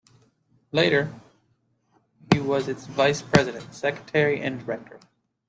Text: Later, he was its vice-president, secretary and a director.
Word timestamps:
Later, 0.71 1.13
he 2.33 2.39
was 2.39 2.67
its 2.67 2.87
vice-president, 2.87 3.71
secretary 3.75 4.41
and 4.41 4.59
a 4.59 4.63
director. 4.65 4.99